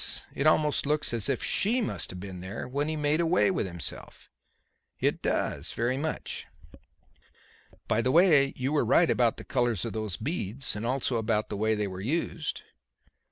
[0.33, 3.67] It almost looks as if she must have been there when he made away with
[3.67, 4.31] himself."
[4.99, 6.47] "It does, very much."
[7.87, 11.49] "By the way, you were right about the colours of those beads, and also about
[11.49, 12.63] the way they were used."